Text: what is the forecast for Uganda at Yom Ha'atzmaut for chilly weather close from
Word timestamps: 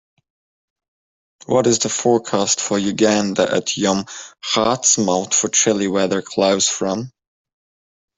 what 1.45 1.67
is 1.67 1.77
the 1.77 1.89
forecast 1.89 2.59
for 2.59 2.79
Uganda 2.79 3.53
at 3.55 3.77
Yom 3.77 4.03
Ha'atzmaut 4.43 5.31
for 5.31 5.47
chilly 5.47 5.87
weather 5.87 6.23
close 6.23 6.67
from 6.67 7.11